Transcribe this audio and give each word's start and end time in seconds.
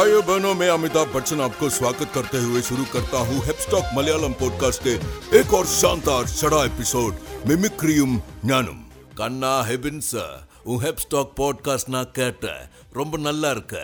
भाइयों 0.00 0.20
बहनों 0.22 0.54
मैं 0.54 0.68
अमिताभ 0.70 1.08
बच्चन 1.14 1.40
आपको 1.42 1.68
स्वागत 1.70 2.10
करते 2.14 2.38
हुए 2.42 2.60
शुरू 2.62 2.84
करता 2.92 3.18
हूँ 3.28 3.40
हेपस्टॉक 3.46 3.90
मलयालम 3.94 4.32
पॉडकास्ट 4.40 4.82
के 4.84 4.94
एक 5.38 5.52
और 5.54 5.66
शानदार 5.72 6.26
सड़ा 6.32 6.60
एपिसोड 6.64 7.12
മിമിക്രിയും 7.48 8.12
ഞാനും 8.50 8.78
കണ്ണാ 9.20 9.52
ഹെബിൻസ് 9.68 10.24
உன் 10.66 10.80
ஹெப்ஸ்டாக் 10.84 11.32
பாட்காஸ்ட் 11.40 11.92
நான் 11.96 12.10
கேட்டேன் 12.18 12.62
ரொம்ப 12.94 13.18
நல்லா 13.26 13.50
இருக்க 13.50 13.76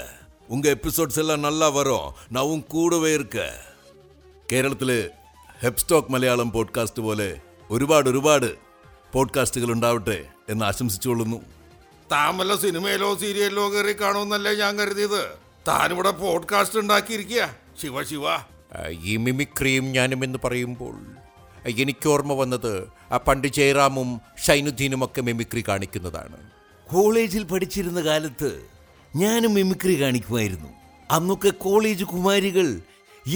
உங்கள் 0.48 0.74
எபிசோட்ஸ் 0.76 1.20
எல்லாம் 1.22 1.44
நல்லா 1.46 1.68
வரும் 1.78 2.08
நான் 2.34 2.50
உன் 2.52 2.64
കൂടവേ 2.74 3.12
இருக்க 3.14 3.38
കേരളത്തിൽ 4.48 4.92
ഹെപ്സ്റ്റോക്ക് 5.60 6.14
മലയാളം 6.14 6.50
പോഡ്കാസ്റ്റ് 6.56 7.04
പോലെ 7.08 7.30
ഒരുപാട് 7.70 8.08
ഒരുപാട് 8.12 8.50
പോഡ്കാസ്റ്റുകൾ 9.12 9.72
ഉണ്ടാവട്ടെ 9.76 10.20
എന്ന് 10.48 10.64
ആശംസിച്ചുകൊള്ളുന്നു 10.70 11.40
താമല്ല 12.10 12.56
സിനിമയിലോ 12.64 13.10
സീരിയലിലോ 13.24 13.66
കയറി 13.74 13.96
കാണുമെന്നല്ലേ 14.04 14.54
ഞാൻ 14.62 14.72
കരുതിയത് 14.82 15.24
താനിവിടെ 15.68 16.10
പോഡ്കാസ്റ്റ് 16.10 16.78
ഉണ്ടാക്കിയിരിക്കുക. 16.78 17.56
ശിവ 17.82 18.04
ശിവ. 18.04 18.22
ഈ 19.02 19.16
മിമിക്രിയും 19.16 19.84
ഞാനും 19.84 20.24
എന്ന് 20.24 20.38
പറയുമ്പോൾ 20.44 20.96
എനിക്ക് 21.66 22.08
ഓർമ്മ 22.08 22.32
വന്നത് 22.32 22.88
ആ 23.12 23.16
പണ്ട് 23.16 23.48
ജയറാമും 23.48 24.20
ഷൈനുദ്ദീനുമൊക്കെ 24.46 25.20
മിമിക്രി 25.20 25.64
കാണിക്കുന്നതാണ്. 25.68 26.36
കോളേജിൽ 26.94 27.44
പഠിച്ചിരുന്ന 27.44 28.00
കാലത്ത് 28.00 28.62
ഞാനും 29.16 29.54
മിമിക്രി 29.54 30.00
കാണിക്കുമായിരുന്നു. 30.00 30.68
അന്നൊക്കെ 31.10 31.50
കോളേജ് 31.50 32.04
കുമാരികൾ 32.04 32.80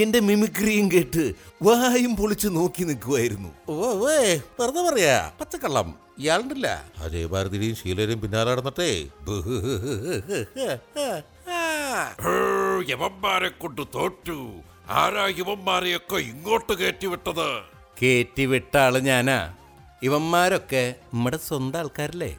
എന്റെ 0.03 0.21
മിമിക്രിയും 0.21 0.93
കേട്ട് 0.93 1.35
വായും 1.63 2.17
പൊളിച്ച് 2.17 2.49
നോക്കി 2.49 2.83
നിൽക്കുമായിരുന്നു. 2.83 3.49
ഓ 3.69 4.07
വേ 4.07 4.41
വെറുതെ 4.61 4.83
പറയാ 4.83 5.31
പച്ചക്കള്ളം 5.41 5.95
ഇയാളുണ്ടല്ല? 6.19 6.85
അതേ 6.99 7.25
ഭാരതിയുടെയും 7.25 7.77
ശീലരും 7.77 8.21
പിന്നാലെ 8.21 8.51
നടന്നിട്ടേ. 8.51 9.09
ഹേ, 11.93 12.35
യവന്മാരെ 12.91 13.49
കൊണ്ട് 13.49 13.83
തോറ്റു. 13.95 14.61
ആരാ 14.89 15.27
യവന്മാരെയൊക്കെ 15.27 16.17
ഇങ്ങോട്ട് 16.17 16.73
കയറ്റിവിട്ടത്? 16.73 17.63
കേറ്റിവിട്ട 18.03 18.77
ആൾ 18.77 18.99
ഞാനാ. 18.99 19.55
ഇവന്മാരൊക്കെ 20.03 20.95
നമ്മുടെ 21.15 21.37
സ്വന്തം 21.37 21.79
ആൾക്കാരല്ലേ? 21.79 22.39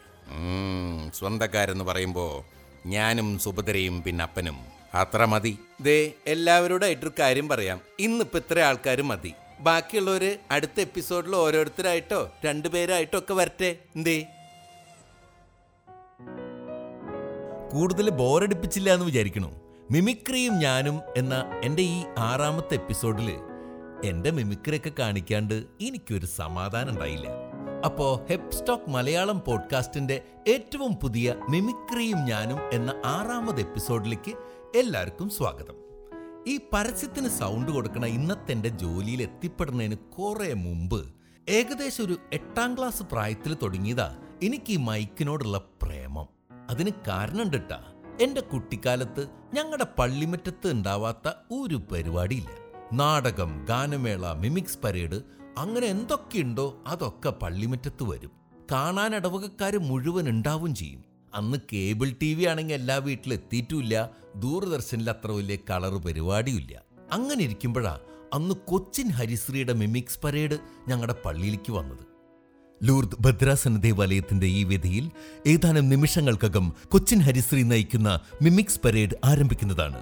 സ്വന്തക്കാരെന്ന് 1.13 1.83
പറയുമ്പോ 1.83 2.45
ഞാനും 2.85 3.39
സുഭദ്രയും 3.39 4.03
പിന്നപ്പനും 4.03 4.57
അത്ര 4.93 5.25
മതി. 5.25 5.57
ദേ 5.81 6.11
എല്ലാവരോടായിട്ടൊരു 6.27 7.11
കാര്യം 7.19 7.47
പറയാം. 7.49 7.81
ഇന്നിപ്പോ 7.99 8.39
ഇത്ര 8.39 8.59
ആൾക്കാർ 8.59 9.01
മതി. 9.01 9.33
ബാക്കിയുള്ളവര് 9.59 10.37
അടുത്ത 10.51 10.79
എപ്പിസോഡിൽ 10.79 11.35
ഓരോരുത്തരായിട്ടോ 11.35 12.31
രണ്ടുപേരായിട്ടോ 12.45 13.17
ഒക്കെ 13.17 13.33
വരട്ടെ. 13.33 13.75
എന്തേ? 13.95 14.27
കൂടുതൽ 17.71 18.09
ബോറടിപ്പിച്ചില്ല 18.09 18.93
എന്ന് 18.93 19.05
വിചാരിക്കണു. 19.05 19.51
മിമിക്രിയും 19.91 20.59
ഞാനും 20.59 20.99
എന്ന 21.17 21.61
എന്റെ 21.63 21.81
ഈ 21.81 22.03
ആറാമത്തെ 22.17 22.73
എപ്പിസോഡിൽ 22.73 23.31
എന്റെ 24.05 24.31
മിമിക്രിയൊക്കെ 24.31 24.91
കാണിക്കാണ്ട് 24.99 25.63
എനിക്കൊരു 25.81 26.25
സമാധാനം 26.25 26.89
ഉണ്ടായില്ല. 26.89 27.27
അപ്പോ 27.85 28.25
ഹെപ്സ്റ്റോക്ക് 28.29 28.89
മലയാളം 28.89 29.41
പോഡ്കാസ്റ്റിന്റെ 29.47 30.21
ഏറ്റവും 30.47 30.93
പുതിയ 30.93 31.35
മിമിക്രിയും 31.49 32.17
ഞാനും 32.17 32.59
എന്ന 32.73 33.01
ആറാമത് 33.05 33.59
എപ്പിസോഡിലേക്ക് 33.59 34.35
എല്ലാവർക്കും 34.77 35.29
സ്വാഗതം. 35.29 35.75
ഈ 36.47 36.59
പരസ്യത്തിന് 36.73 37.29
സൗണ്ട് 37.29 37.71
കൊടുക്കണ 37.71 38.05
ഇന്നത്തെ 38.05 38.51
എന്റെ 38.51 38.69
ജോലിയിൽ 38.69 39.21
എത്തിപ്പെടുന്നതിന് 39.21 39.95
കുറേ 39.95 40.53
മുമ്പ് 40.53 41.13
ഏകദേശം 41.49 42.05
ഒരു 42.05 42.17
എട്ടാം 42.33 42.77
ക്ലാസ് 42.77 43.03
പ്രായത്തിൽ 43.03 43.57
തുടങ്ങിയതാ 43.61 44.17
എനിക്ക് 44.43 44.71
ഈ 44.71 44.75
മൈക്കിനോടുള്ള 44.75 45.57
പ്രേമം. 45.81 46.40
അതിന് 46.69 46.91
കാരണം 47.07 47.41
ഉണ്ടിട്ടാ 47.41 47.79
എന്റെ 48.21 48.41
കുട്ടിക്കാലത്ത് 48.41 49.27
ഞങ്ങളുടെ 49.53 49.87
പള്ളിമറ്റത്ത് 49.99 50.71
ഉണ്ടാവാത്ത 50.71 51.31
ഒരു 51.51 51.81
പരിപാടിയില്ല. 51.91 52.49
നാടകം 52.93 53.65
ഗാനമേള 53.69 54.33
മിമിക്സ് 54.33 54.77
പരേഡ് 54.83 55.21
അങ്ങനെ 55.57 55.87
എന്തൊക്കെയുണ്ടോ 55.87 56.83
അതൊക്കെ 56.87 57.29
പള്ളിമറ്റത്ത് 57.29 58.03
വരും. 58.03 58.31
കാണാൻ 58.71 59.15
ഇടവകക്കാർ 59.15 59.77
മുഴുവൻ 59.77 60.29
ഉണ്ടാവും 60.29 60.75
ചെയ്യും. 60.75 61.03
അന്ന് 61.33 61.57
കേബിൾ 61.73 62.11
ടി 62.21 62.33
വി 62.33 62.43
ആണെങ്കിൽ 62.43 62.73
എല്ലാ 62.73 62.95
വീട്ടിലും 62.95 63.35
എത്തിയിട്ടുമില്ല 63.35 64.11
ദൂരദർശനിൽ 64.35 65.09
അത്ര 65.09 65.31
വലിയ 65.31 65.57
കളർ 65.69 65.93
പരിപാടിയില്ല. 65.97 66.81
അങ്ങനെ 67.11 67.43
ഇരിക്കുമ്പോഴാ 67.43 67.99
അന്ന് 68.33 68.55
കൊച്ചിൻ 68.55 69.09
ഹരിശ്രീയുടെ 69.09 69.73
മിമിക്സ് 69.73 70.19
പരേഡ് 70.23 70.59
ഞങ്ങളുടെ 70.87 71.15
പള്ളിയിലേക്ക് 71.25 71.71
വന്നത്. 71.71 72.10
ലൂർദ് 72.83 73.17
ഭദ്രാസന 73.19 73.77
ദേവാലയത്തിന്റെ 73.77 74.47
ഈ 74.47 74.63
വേദിയിൽ 74.63 75.11
ഏതാനും 75.47 75.89
നിമിഷങ്ങൾക്കകം 75.89 76.73
കൊച്ചിൻ 76.87 77.19
ഹരിശ്രീ 77.19 77.63
നയിക്കുന്ന 77.63 78.19
മിമിക്സ് 78.41 78.79
പരേഡ് 78.85 79.17
ആരംഭിക്കുന്നതാണ്. 79.25 80.01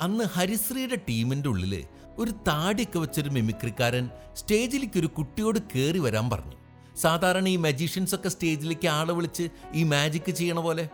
അന്ന് 0.00 0.24
ഹരിശ്രീയുടെ 0.24 0.96
ടീമിന്റെ 1.08 1.48
ഉള്ളിൽ 1.48 1.84
ഒരു 2.18 2.30
താടിയൊക്കെ 2.30 2.98
വെച്ചൊരു 2.98 3.30
മിമിക്രിക്കാരൻ 3.30 4.10
സ്റ്റേജിലേക്ക് 4.34 4.98
ഒരു 4.98 5.06
കുട്ടിയോട് 5.06 5.58
കയറി 5.58 5.98
വരാൻ 5.98 6.30
പറഞ്ഞു. 6.30 6.56
സാധാരണ 6.96 7.48
ഈ 7.48 7.56
മജീഷ്യൻസ് 7.56 8.14
ഒക്കെ 8.14 8.28
സ്റ്റേജിലേക്ക് 8.28 8.88
ആളെ 8.88 9.12
വിളിച്ച് 9.12 9.48
ഈ 9.74 9.82
മാജിക് 9.82 10.30
ചെയ്യണ 10.30 10.60
പോലെ. 10.60 10.88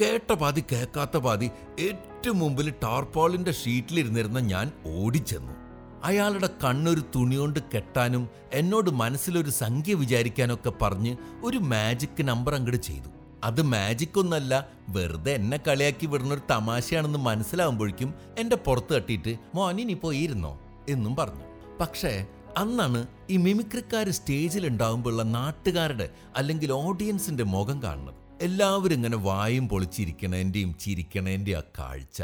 കേട്ട 0.00 0.32
പാതി 0.32 0.64
കേൾക്കാത്ത 0.72 1.16
പാതി 1.16 1.50
ഏറ്റവും 1.78 2.38
മുമ്പിൽ 2.38 2.70
ടാർപോളിന്റെ 2.82 3.52
ഷീറ്റിലിരുന്നിരുന്ന 3.52 4.38
ഞാൻ 4.38 4.72
ഓടിച്ചെന്നു. 4.86 5.67
അയാളുടെ 6.04 6.48
കണ്ണൊരു 6.64 7.00
തുണികൊണ്ട് 7.00 7.60
കെട്ടാനും 7.74 8.28
എന്നോട് 8.52 8.90
മനസ്സിലൊരു 8.90 9.50
സംഖ്യ 9.50 9.94
വിചാരിക്കാനൊക്കെ 9.94 10.72
പറഞ്ഞ് 10.82 11.16
ഒരു 11.42 11.58
മാജിക് 11.58 12.22
നമ്പർ 12.22 12.54
അങ്ങോട്ട് 12.54 12.82
ചെയ്തു. 12.82 13.08
അത് 13.44 13.62
മാജിക് 13.62 14.18
ഒന്നല്ല 14.18 14.68
വെറുതെ 14.88 15.32
എന്നെ 15.32 15.60
കളിയാക്കി 15.68 16.06
വിടുന്നൊരു 16.06 16.40
തമാശയാണെന്ന് 16.50 17.18
മനസ്സിലാവുമ്പോഴേക്കും 17.18 18.14
എന്റെ 18.38 18.56
പുറത്ത് 18.56 18.94
തട്ടിയിട്ട് 18.94 19.36
മോനി 19.54 19.82
നീ 19.82 19.94
പോയിരുന്നോ? 19.94 20.60
എന്നും 20.88 21.16
പറഞ്ഞു. 21.16 21.76
പക്ഷേ 21.80 22.26
അന്നാണ് 22.56 23.06
ഈ 23.30 23.36
മിമിക്രിക്കാർ 23.36 24.10
സ്റ്റേജിൽ 24.10 24.66
ഉണ്ടാവുമ്പോഴുള്ള 24.66 25.22
നാട്ടുകാരുടെ 25.22 26.08
അല്ലെങ്കിൽ 26.36 26.72
ഓഡിയൻസിന്റെ 26.72 27.44
മുഖം 27.44 27.82
കാണുന്നത്. 27.82 28.14
എല്ലാവരും 28.40 28.94
ഇങ്ങനെ 28.94 29.16
വായും 29.16 29.68
പൊളിച്ചിരിക്കണേന്റെയും 29.68 30.74
ചിരിക്കണേന്റെയും 30.80 31.56
ആ 31.56 31.62
കാഴ്ച. 31.78 32.22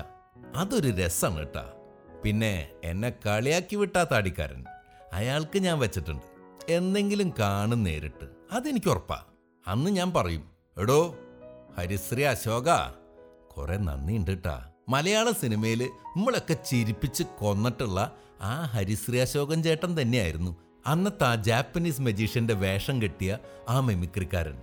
അതൊരു 0.57 0.91
രസമാണ് 0.91 1.37
കേട്ടാ. 1.37 1.71
പിന്നെ 2.25 2.69
എന്നെ 2.85 3.13
കളിയാക്കി 3.27 3.77
വിട്ടാ 3.77 4.05
താടിക്കാരൻ. 4.05 4.65
അയാൾക്ക് 5.13 5.59
ഞാൻ 5.59 5.79
വെച്ചിട്ടുണ്ട്. 5.79 6.23
എന്തെങ്കിലും 6.73 7.35
കാണും 7.39 7.83
നേരിട്ട്. 7.83 8.29
അതെനിക്ക് 8.53 8.87
ഉറപ്പാ. 8.87 9.25
അന്ന് 9.67 9.91
ഞാൻ 9.91 10.13
പറയും 10.13 10.45
എടോ 10.79 11.15
ഹരിശ്രീ 11.79 12.23
അശോക 12.23 12.71
കുറെ 13.57 13.77
നന്ദിയുണ്ട് 13.77 14.31
കേട്ടാ 14.31 14.69
മലയാള 14.89 15.31
സിനിമയിൽ 15.31 15.91
നമ്മളൊക്കെ 16.17 16.55
ചിരിപ്പിച്ച് 16.55 17.23
കൊന്നിട്ടുള്ള 17.23 18.13
ആ 18.41 18.65
ഹരിശ്രീ 18.65 19.21
അശോകൻ 19.21 19.63
ചേട്ടൻ 19.63 20.03
തന്നെയായിരുന്നു 20.03 20.57
അന്നത്തെ 20.87 21.25
ആ 21.25 21.35
ജാപ്പനീസ് 21.35 22.01
മജീഷ്യന്റെ 22.01 22.55
വേഷം 22.55 23.03
കെട്ടിയ 23.03 23.39
ആ 23.69 23.81
മെമിക്രിക്കാരൻ. 23.81 24.59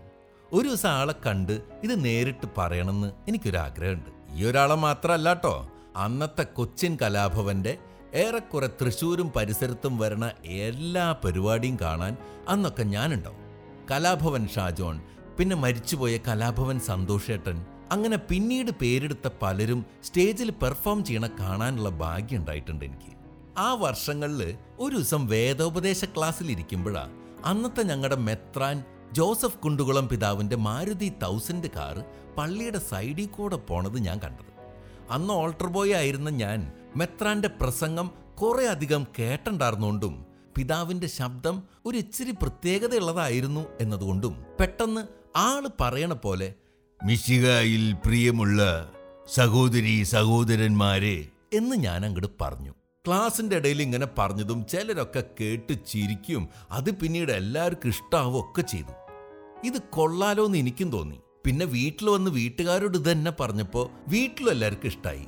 ഒരു 0.54 0.68
ദിവസം 0.68 0.90
ആളെ 0.90 1.14
കണ്ട് 1.26 1.52
ഇത് 1.84 2.06
നേരിട്ട് 2.06 2.48
പറയണമെന്ന് 2.58 3.12
എനിക്കൊരാഗ്രഹമുണ്ട്. 3.28 4.10
ഈ 4.34 4.46
ഒരാളെ 4.46 4.76
മാത്രമല്ല 4.76 5.30
കേട്ടോ 5.30 5.71
അന്നത്തെ 5.96 6.44
കൊച്ചിൻ 6.44 6.98
കലാഭവന്റെ 7.02 7.78
ഏറെക്കുറെ 8.14 8.68
തൃശ്ശൂരും 8.68 9.32
പരിസരത്തും 9.36 9.98
വരുന്ന 9.98 10.32
എല്ലാ 10.46 11.12
പരിപാടിയും 11.26 11.78
കാണാൻ 11.82 12.18
അന്നൊക്കെ 12.48 12.84
ഞാനുണ്ടാവും. 12.84 13.40
കലാഭവൻ 13.92 14.48
ഷാജോൺ 14.48 15.02
പിന്നെ 15.38 15.56
മരിച്ചുപോയ 15.56 16.18
കലാഭവൻ 16.18 16.80
സന്തോഷേട്ടൻ 16.80 17.66
അങ്ങനെ 17.92 18.18
പിന്നീട് 18.18 18.72
പേരെടുത്ത 18.72 19.30
പലരും 19.42 19.86
സ്റ്റേജിൽ 20.04 20.52
പെർഫോം 20.52 21.04
ചെയ്യണ 21.04 21.28
കാണാനുള്ള 21.28 21.90
ഭാഗ്യം 21.90 22.40
ഉണ്ടായിട്ടുണ്ട് 22.40 22.86
എനിക്ക്. 22.86 23.12
ആ 23.58 23.74
വർഷങ്ങളിൽ 23.74 24.58
ഒരു 24.80 24.96
ദിവസം 24.96 25.28
വേദോപദേശ 25.28 26.06
ക്ലാസ്സിൽ 26.06 26.52
ഇരിക്കുമ്പോഴാ 26.52 27.10
അന്നത്തെ 27.46 27.84
ഞങ്ങളുടെ 27.84 28.16
മെത്രാൻ 28.16 28.84
ജോസഫ് 29.12 29.58
കുണ്ടുകുളം 29.58 30.08
പിതാവിന്റെ 30.08 30.56
മാരുതി 30.56 31.10
തൗസൻഡ് 31.24 31.68
കാർ 31.68 32.06
പള്ളിയുടെ 32.38 32.80
സൈഡിൽ 32.80 33.26
കൂടെ 33.26 33.56
പോണത് 33.56 34.00
ഞാൻ 34.00 34.20
കണ്ടത്. 34.20 34.51
അന്ന് 35.12 35.34
ഓൾട്ടർ 35.34 35.68
ബോയ് 35.68 35.94
ആയിരുന്ന 35.94 36.30
ഞാൻ 36.30 36.72
മെത്രാന്റെ 36.96 37.48
പ്രസംഗം 37.48 38.12
കുറെ 38.42 38.68
അധികം 38.68 39.08
കേട്ടുണ്ടായിരുന്നുകൊണ്ടും 39.20 40.26
പിതാവിന്റെ 40.58 41.08
ശബ്ദം 41.08 41.64
ഒരു 41.86 41.98
ഇച്ചിരി 41.98 42.32
പ്രത്യേകതയുള്ളതായിരുന്നു 42.32 43.66
എന്നതുകൊണ്ടും 43.82 44.46
പെട്ടെന്ന് 44.60 45.02
ആൾ 45.36 45.70
പറയണ 45.80 46.14
പോലെ 46.14 46.54
മിശികായിൽ 47.04 47.94
പ്രിയമുള്ള 47.94 48.92
സഹോദരി 49.34 50.04
സഹോദരന്മാരെ 50.04 51.26
എന്ന് 51.54 51.76
ഞാൻ 51.76 52.06
അങ്ങോട്ട് 52.06 52.28
പറഞ്ഞു. 52.42 52.72
ക്ലാസിന്റെ 53.08 53.56
ഇടയിൽ 53.56 53.82
ഇങ്ങനെ 53.82 54.08
പറഞ്ഞതും 54.18 54.66
ചിലരൊക്കെ 54.66 55.24
കേട്ട് 55.40 55.86
ചിരിക്കും. 55.86 56.50
അത് 56.72 56.96
പിന്നീട് 56.96 57.32
എല്ലാവർക്കും 57.32 57.90
ഇഷ്ടാവുകയൊക്കെ 57.90 58.62
ചെയ്തു. 58.62 58.94
ഇത് 59.68 59.82
കൊള്ളാലോ 59.90 60.46
എന്ന് 60.46 60.58
എനിക്കും 60.58 60.92
തോന്നി. 60.92 61.20
പിന്നെ 61.46 61.66
വീട്ടിൽ 61.66 62.10
വന്ന് 62.10 62.32
വീട്ടുകാരോട് 62.32 62.98
ഇത് 62.98 63.12
തന്നെ 63.12 63.32
പറഞ്ഞപ്പോൾ 63.32 63.90
വീട്ടിലും 64.10 64.52
എല്ലാവർക്കും 64.52 64.88
ഇഷ്ടമായി 64.88 65.26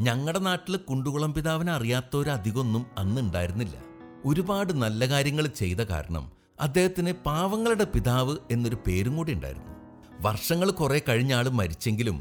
ഞങ്ങളുടെ 0.00 0.38
നാട്ടിൽ 0.38 0.76
കുണ്ടുകുളം 0.76 1.34
പിതാവിനെ 1.34 1.72
അറിയാത്തവരധികമൊന്നും 1.72 2.86
അന്ന് 2.98 3.20
ഉണ്ടായിരുന്നില്ല 3.20 3.76
ഒരുപാട് 4.24 4.72
നല്ല 4.72 5.06
കാര്യങ്ങൾ 5.06 5.46
ചെയ്ത 5.46 5.76
കാരണം 5.76 6.32
അദ്ദേഹത്തിന് 6.60 7.12
പാവങ്ങളുടെ 7.12 7.84
പിതാവ് 7.84 8.36
എന്നൊരു 8.50 8.76
പേരും 8.86 9.16
കൂടി 9.16 9.32
ഉണ്ടായിരുന്നു 9.32 9.74
വർഷങ്ങൾ 10.20 10.70
കുറെ 10.70 11.02
കഴിഞ്ഞ 11.08 11.34
ആൾ 11.34 11.48
മരിച്ചെങ്കിലും 11.48 12.18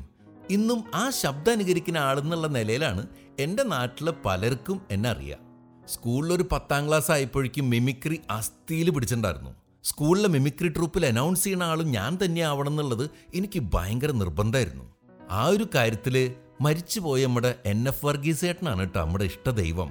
ഇന്നും 0.50 0.84
ആ 0.94 1.10
ശബ്ദം 1.10 1.52
അനുകരിക്കുന്ന 1.52 1.98
ആളെന്നുള്ള 1.98 2.48
നിലയിലാണ് 2.48 3.08
എന്റെ 3.40 3.64
നാട്ടിലെ 3.64 4.12
പലർക്കും 4.26 4.82
എന്നെ 4.92 5.10
അറിയാം. 5.10 5.40
സ്കൂളിലൊരു 5.88 6.46
പത്താം 6.52 6.88
ക്ലാസ് 6.88 7.12
ആയപ്പോഴേക്കും 7.12 7.70
മിമിക്രി 7.70 8.22
അസ്ഥിയിൽ 8.30 8.90
പിടിച്ചിട്ടുണ്ടായിരുന്നു 8.90 9.69
സ്കൂളിലെ 9.90 10.30
മിമിക്രി 10.30 10.70
ട്രൂപ്പിൽ 10.70 11.06
അനൗൺസ് 11.06 11.44
ചെയ്യുന്ന 11.44 11.64
ആളും 11.64 11.88
ഞാൻ 11.92 12.18
തന്നെ 12.26 12.42
ആവണം 12.42 12.72
എന്നുള്ളത് 12.72 13.10
എനിക്ക് 13.34 13.60
ഭയങ്കര 13.74 14.12
നിർബന്ധമായിരുന്നു. 14.12 14.86
ആ 15.32 15.46
ഒരു 15.46 15.66
കാര്യത്തിൽ 15.76 16.36
മരിച്ചുപോയ 16.62 17.26
നമ്മുടെ 17.26 17.56
എൻ 17.66 17.88
എഫ് 17.88 18.06
വർഗീസ് 18.06 18.42
ചേട്ടനാണ് 18.42 18.80
കേട്ടോ 18.80 19.00
നമ്മുടെ 19.00 19.26
ഇഷ്ടദൈവം. 19.26 19.90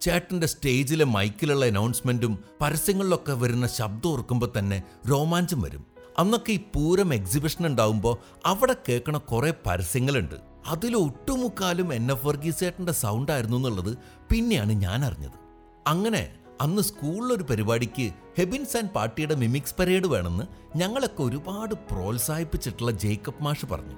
ചേട്ടന്റെ 0.00 0.46
സ്റ്റേജിലെ 0.46 1.04
മൈക്കിലുള്ള 1.04 1.66
അനൗൺസ്മെന്റും 1.66 2.38
പരസ്യങ്ങളിലൊക്കെ 2.60 3.32
വരുന്ന 3.32 3.66
ശബ്ദം 3.66 4.10
ഓർക്കുമ്പോൾ 4.10 4.52
തന്നെ 4.58 4.82
രോമാഞ്ചം 5.10 5.60
വരും. 5.60 5.86
അന്നൊക്കെ 6.18 6.52
ഈ 6.52 6.60
പൂരം 6.74 7.14
എക്സിബിഷൻ 7.14 7.66
ഉണ്ടാവുമ്പോൾ 7.66 8.16
അവിടെ 8.46 8.76
കേൾക്കണ 8.88 9.16
കുറേ 9.16 9.52
പരസ്യങ്ങളുണ്ട്. 9.66 10.34
അതിൽ 10.66 10.96
ഒട്ടുമുക്കാലും 10.96 11.94
എൻ 11.94 12.12
എഫ് 12.12 12.26
വർഗീസ് 12.26 12.60
ചേട്ടന്റെ 12.60 12.92
സൗണ്ടായിരുന്നു 12.92 13.56
എന്നുള്ളത് 13.56 13.92
പിന്നെയാണ് 14.30 14.72
ഞാൻ 14.72 15.04
അറിഞ്ഞത്. 15.04 15.38
അങ്ങനെ 15.86 16.22
അന്ന് 16.62 16.82
സ്കൂളിലൊരു 16.82 17.42
പരിപാടിക്ക് 17.42 18.12
ഹെബിൻസ് 18.38 18.76
ആൻഡ് 18.76 18.90
പാർട്ടിയുടെ 18.90 19.34
മിമിക്സ് 19.34 19.74
പരേഡ് 19.78 20.06
വേണമെന്ന് 20.06 20.44
ഞങ്ങളൊക്കെ 20.78 21.22
ഒരുപാട് 21.22 21.74
പ്രോത്സാഹിപ്പിച്ചിട്ടുള്ള 21.74 22.90
ജേക്കബ് 22.90 23.42
മാഷ് 23.42 23.66
പറഞ്ഞു. 23.66 23.94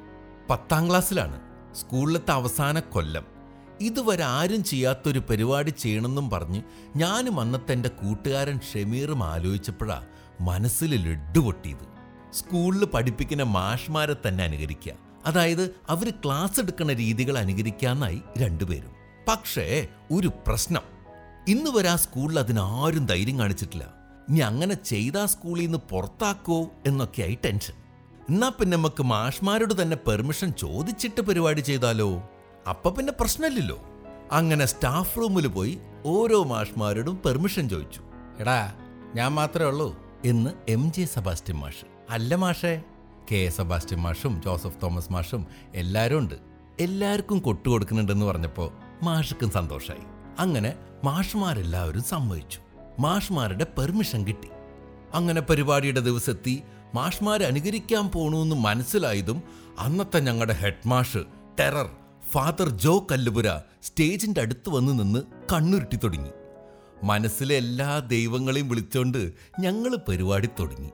പത്താം 0.51 0.91
ക്ലാസ്സിലാണ് 0.91 1.41
സ്കൂളിലത്തെ 1.75 2.31
അവസാന 2.31 2.81
കൊല്ലം. 2.81 3.25
ഇതുവരെ 3.81 4.25
ആരും 4.25 4.65
ചെയ്യാത്തൊരു 4.65 5.19
പരിപാടി 5.19 5.71
ചെയ്യണമെന്നും 5.71 6.31
പറഞ്ഞ് 6.31 6.63
ഞാനും 6.97 7.41
അന്നത്തെ 7.41 7.73
എന്റെ 7.73 7.89
കൂട്ടുകാരൻ 7.89 8.61
ഷെമീറും 8.73 9.25
ആലോചിച്ചപ്പോഴാ 9.25 10.03
മനസ്സിൽ 10.41 11.09
ലഡ്ഡു 11.09 11.39
പൊട്ടിയത്. 11.39 11.87
സ്കൂളിൽ 12.33 12.85
പഠിപ്പിക്കുന്ന 12.85 13.43
മാഷ്മാരെ 13.43 14.17
തന്നെ 14.29 14.45
അനുകരിക്കുക. 14.45 14.93
അതായത് 15.27 15.75
അവർ 15.89 16.11
ക്ലാസ് 16.11 16.61
എടുക്കുന്ന 16.61 16.93
രീതികൾ 16.93 17.39
അനുകരിക്കാന്നായി 17.39 18.23
രണ്ടുപേരും. 18.39 18.91
പക്ഷേ 19.29 19.89
ഒരു 20.13 20.33
പ്രശ്നം. 20.47 20.94
ഇന്ന് 21.49 21.71
വരെ 21.71 21.89
ആ 21.89 21.97
സ്കൂളിൽ 21.97 22.39
അതിനാരും 22.39 23.07
ധൈര്യം 23.07 23.39
കാണിച്ചിട്ടില്ല. 23.39 23.95
ഇനി 24.29 24.39
അങ്ങനെ 24.39 24.75
ചെയ്താ 24.75 25.27
സ്കൂളിൽ 25.27 25.65
നിന്ന് 25.65 25.79
പുറത്താക്കോ 25.79 26.71
എന്നൊക്കെയായി 26.87 27.39
ടെൻഷൻ 27.45 27.75
എന്നാ 28.31 28.49
പിന്നെ 28.49 28.77
നമുക്ക് 28.77 29.03
മാഷ്മാരോട് 29.03 29.83
തന്നെ 29.83 29.97
പെർമിഷൻ 29.97 30.53
ചോദിച്ചിട്ട് 30.53 31.21
പരിപാടി 31.21 31.61
ചെയ്താലോ? 31.61 32.23
അപ്പൊ 32.69 32.91
പിന്നെ 32.91 33.13
പ്രശ്നമില്ലല്ലോ. 33.21 33.79
അങ്ങനെ 34.33 34.67
സ്റ്റാഫ് 34.67 35.17
റൂമിൽ 35.17 35.47
പോയി 35.47 35.79
ഓരോ 36.05 36.45
മാഷ്മാരോടും 36.45 37.21
പെർമിഷൻ 37.27 37.69
ചോദിച്ചു. 37.69 38.03
എടാ 38.39 38.73
ഞാൻ 39.15 39.33
മാത്രമേ 39.33 39.69
ഉള്ളൂ. 39.69 39.99
എന്ന് 40.25 40.51
എം 40.69 40.93
ജെ 40.93 41.05
സെബാസ്റ്റ്യൻ 41.05 41.57
മാഷ്. 41.57 41.85
അല്ല 42.11 42.35
മാഷേ 42.35 42.83
കെ 43.33 43.37
എ 43.37 43.49
സെബാസ്റ്റ്യൻ 43.49 44.01
മാഷും 44.01 44.43
ജോസഫ് 44.45 44.83
തോമസ് 44.83 45.13
മാഷും 45.13 45.47
എല്ലാവരും 45.75 46.19
ഉണ്ട്. 46.19 46.35
എല്ലാവർക്കും 46.81 47.39
കൊട്ടുകൊടുക്കുന്നുണ്ടെന്ന് 47.39 48.27
പറഞ്ഞപ്പോൾ 48.27 48.71
മാഷക്കും 49.03 49.51
സന്തോഷമായി 49.51 50.14
അങ്ങനെ 50.39 50.75
മാഷ്മാരെല്ലാവരും 51.05 52.03
സമ്മതിച്ചു. 52.03 52.61
മാഷ്മാരുടെ 53.01 53.67
പെർമിഷൻ 53.79 54.27
കിട്ടി. 54.27 54.49
അങ്ങനെ 55.15 55.41
പരിപാടിയുടെ 55.41 56.01
ദിവസത്തി 56.01 56.63
മാഷ്മാരെ 56.95 57.47
അനുകരിക്കാൻ 57.47 58.09
പോണൂന്ന് 58.09 58.57
മനസ്സിലായതും 58.57 59.43
അന്നത്തെ 59.79 60.21
ഞങ്ങളുടെ 60.21 60.53
ഹെഡ് 60.53 60.89
മാഷ് 60.89 61.19
ടെറർ 61.61 61.91
ഫാദർ 62.31 62.69
ജോ 62.69 63.07
കല്ലുപുര 63.13 63.61
സ്റ്റേജിന്റെ 63.83 64.41
അടുത്ത് 64.41 64.71
വന്ന് 64.71 64.93
നിന്ന് 64.93 65.21
കണ്ണുരുട്ടി 65.53 65.97
തുടങ്ങി. 65.97 66.31
മനസ്സിലെ 67.03 67.55
എല്ലാ 67.55 67.99
ദൈവങ്ങളെയും 67.99 68.69
വിളിച്ചോണ്ട് 68.69 69.33
ഞങ്ങൾ 69.61 69.97
പരിപാടി 70.09 70.49
തുടങ്ങി. 70.61 70.91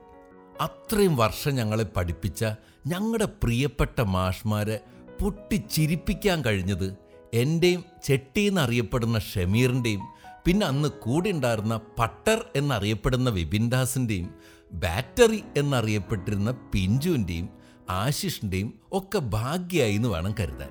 അത്രയും 0.61 1.15
വർഷം 1.15 1.55
ഞങ്ങളെ 1.55 1.83
പഠിപ്പിച്ച 1.83 2.45
ഞങ്ങളുടെ 2.87 3.25
പ്രിയപ്പെട്ട 3.25 4.01
മാഷ്മാരെ 4.01 4.79
പൊട്ടിച്ചിരിപ്പിക്കാൻ 5.21 6.45
കഴിഞ്ഞത് 6.45 7.10
എന്റെയും 7.33 7.83
ചെട്ടി 8.03 8.41
എന്നറിയപ്പെടുന്ന 8.41 9.19
ഷമീറിന്റെയും 9.19 10.01
പിന്നെ 10.45 10.67
അന്ന് 10.67 10.89
കൂടെ 10.89 11.29
ഉണ്ടായിരുന്ന 11.29 11.79
പട്ടർ 11.99 12.45
എന്നറിയപ്പെടുന്ന 12.55 13.29
വിപിൻദാസിന്റെയും 13.29 14.29
ബാറ്ററി 14.73 15.43
എന്നറിയപ്പെട്ടിരുന്ന 15.57 16.51
പിഞ്ചുവിന്റെയും 16.51 17.49
ആശിഷിന്റെയും 17.89 18.73
ഒക്കെ 18.91 19.19
ഭാഗ്യമായി 19.19 19.95
എന്ന് 19.95 20.09
വേണം 20.09 20.35
കരുതാൻ. 20.39 20.69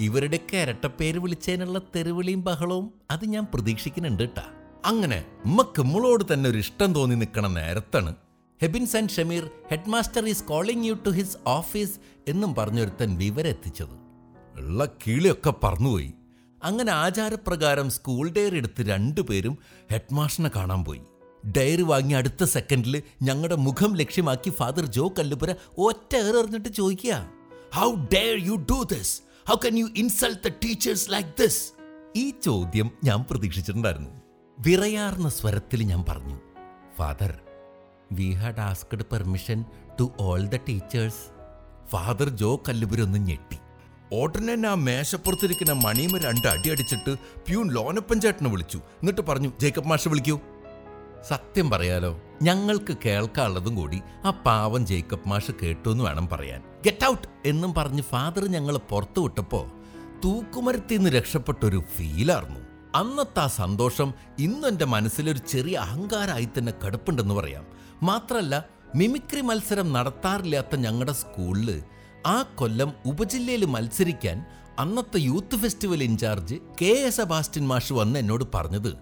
ഇവരുടെയൊക്കെ 0.00 0.56
ഇരട്ടപ്പേര് 0.56 1.18
വിളിച്ചതിനുള്ള 1.18 1.78
തെരുവിളിയും 1.96 2.42
ബഹളവും 2.42 2.92
അത് 3.10 3.24
ഞാൻ 3.24 3.46
പ്രതീക്ഷിക്കുന്നുണ്ട് 3.54 4.22
കേട്ടാ 4.22 4.44
അങ്ങനെ 4.84 5.24
ഉമ്മക്ക് 5.44 5.80
നമ്മളോട് 5.80 6.32
തന്നെ 6.32 6.50
ഒരു 6.50 6.58
ഇഷ്ടം 6.58 6.92
തോന്നി 6.92 7.14
നിൽക്കണ 7.14 7.46
നേരത്താണ് 7.46 8.14
Hebins 8.62 8.96
and 8.96 9.10
Shameer 9.10 9.50
headmaster 9.88 10.28
is 10.28 10.44
calling 10.44 10.86
you 10.86 10.94
to 11.06 11.10
his 11.10 11.36
office 11.46 12.00
എന്നും 12.28 12.54
പറഞ്ഞൊരുത്തൻ 12.54 13.16
വിവരം 13.16 13.50
എത്തിച്ചത് 13.50 13.99
ഉള്ള 14.60 14.86
കിളിയൊക്കെ 15.06 15.52
പറന്നുപോയി. 15.64 16.10
അങ്ങനെ 16.64 16.92
ആചാരപ്രകാരം 16.92 17.90
സ്കൂൾ 17.90 18.30
ഡയറി 18.30 18.56
എടുത്ത് 18.56 18.82
രണ്ടുപേരും 18.88 19.58
ഹെഡ് 19.92 20.14
മാസ്റ്ററിനെ 20.14 20.50
കാണാൻ 20.56 20.84
പോയി. 20.84 21.00
ഡയറി 21.56 21.82
വാങ്ങി 21.82 22.14
അടുത്ത 22.14 22.44
സെക്കൻഡിൽ 22.44 23.02
ഞങ്ങളുടെ 23.22 23.56
മുഖം 23.66 23.96
ലക്ഷ്യമാക്കി 23.96 24.50
ഫാദർ 24.50 24.86
ജോ 24.86 25.08
കല്ലുപുര 25.18 25.54
ഒറ്റ 25.78 26.16
ഏറെറിഞ്ഞിട്ട് 26.16 26.68
ചോദിക്കുക 26.68 27.14
how 27.74 27.88
dare 28.14 28.36
you 28.48 28.56
do 28.70 28.78
this 28.92 29.14
how 29.48 29.56
can 29.64 29.78
you 29.78 29.86
insult 29.96 30.42
the 30.48 30.52
teachers 30.64 31.10
like 31.10 31.28
this 31.40 31.62
ഈ 32.16 32.26
ചോദ്യം 32.44 32.90
ഞാൻ 33.04 33.24
പ്രതീക്ഷിച്ചിട്ടുണ്ടായിരുന്നു. 33.30 34.10
വിറയാർന്ന 34.58 35.28
സ്വരത്തിൽ 35.28 35.82
ഞാൻ 35.82 36.04
പറഞ്ഞു 36.08 36.38
father 36.98 37.32
we 38.12 38.30
had 38.32 38.60
asked 38.60 39.04
permission 39.12 39.64
to 40.00 40.12
all 40.20 40.42
the 40.46 40.56
teachers 40.68 41.22
father 41.90 42.28
Jo 42.28 42.50
കല്ലുപുരൊന്ന് 42.68 43.18
ഞെട്ടി. 43.18 43.58
ഉടനെ 44.12 44.68
ആ 44.68 44.74
മേശപ്പുറത്തിരിക്കുന്ന 44.74 45.72
മണിയമ്മ 45.72 46.18
രണ്ട് 46.18 46.48
അടി 46.48 46.68
അടിച്ചിട്ട് 46.70 47.14
പ്യൂൺ 47.18 47.70
ലോനപ്പൻ 47.70 48.20
ചേട്ടനെ 48.20 48.50
വിളിച്ചു. 48.50 48.76
എന്നിട്ട് 48.76 49.20
പറഞ്ഞു 49.20 49.52
ജേക്കബ് 49.60 49.86
മാഷ 49.86 50.08
വിളിക്കൂ. 50.08 50.40
സത്യം 51.28 51.70
പറയാലോ 51.70 52.20
ഞങ്ങൾക്ക് 52.42 52.96
കേൾക്കാനുള്ളതും 53.04 53.76
കൂടി 53.76 54.00
ആ 54.24 54.30
പാവം 54.30 54.86
ജേക്കബ് 54.86 55.28
മാഷ് 55.28 55.50
കേട്ടു 55.62 55.88
എന്ന് 55.88 56.04
വേണം 56.04 56.28
പറയാൻ. 56.28 56.60
ഗെറ്റ് 56.84 57.06
ഔട്ട് 57.06 57.28
എന്നും 57.46 57.74
പറഞ്ഞ് 57.74 58.02
ഫാദർ 58.02 58.44
ഞങ്ങൾ 58.44 58.76
പുറത്തു 58.76 59.20
വിട്ടപ്പോ 59.20 59.66
തൂക്കുമരത്തിൽ 60.24 60.96
നിന്ന് 60.96 61.10
രക്ഷപ്പെട്ടൊരു 61.10 61.82
ഫീലായിരുന്നു 61.96 62.60
അന്നത്തെ 62.94 63.40
ആ 63.40 63.46
സന്തോഷം 63.46 64.14
ഇന്നും 64.38 64.68
എന്റെ 64.68 64.84
മനസ്സിലൊരു 64.84 65.38
ചെറിയ 65.38 65.76
അഹങ്കാരമായി 65.76 66.48
തന്നെ 66.58 66.72
കടുപ്പുണ്ടെന്ന് 66.86 67.34
പറയാം. 67.34 67.66
മാത്രമല്ല 68.02 68.68
മിമിക്രി 68.94 69.40
മത്സരം 69.40 69.92
നടത്താറില്ലാത്ത 69.92 70.76
ഞങ്ങളുടെ 70.76 71.12
സ്കൂളിൽ 71.12 71.82
ആ 72.26 72.42
കൊല്ലം 72.42 72.92
ഉപജില്ലയിൽ 73.06 73.64
മത്സരിക്കാൻ 73.64 74.44
അന്നത്തെ 74.78 75.18
youth 75.18 75.56
festival 75.56 76.02
incharge 76.02 76.54
K 76.82 76.86
A 76.86 77.10
Sebastian 77.10 77.68
മാഷ് 77.68 77.92
വന്ന് 77.92 78.18
എന്നോട് 78.18 78.44
പറഞ്ഞത് 78.54 78.94